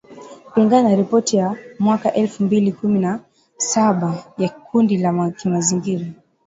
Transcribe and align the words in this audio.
kulingana 0.53 0.89
na 0.89 0.95
ripoti 0.95 1.37
ya 1.37 1.55
mwaka 1.79 2.13
elfu 2.13 2.43
mbili 2.43 2.71
kumi 2.71 2.99
na 2.99 3.19
saba 3.57 4.23
ya 4.37 4.49
kundi 4.49 4.97
la 4.97 5.31
kimazingira 5.31 6.05